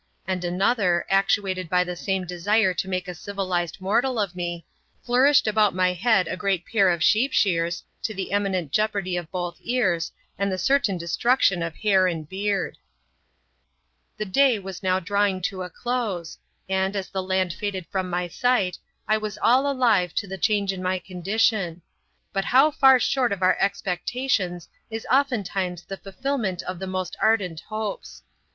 [0.25, 4.65] and another, actuated by the same desire to make a civilised mortal of me,
[5.03, 9.29] flourished about my head a great pair of sheep shears, to the imminent jeopardy of
[9.29, 12.79] both ears, and the certain destruction of hair and beard.
[14.17, 18.27] The day was now drawing to a close, and, as the land faded from my
[18.27, 21.83] sight, I was all alive to the change in my condition.
[22.33, 27.15] But how far short of our expectations is oftentimes the fulfil ment of the most
[27.21, 28.23] ardent hopes!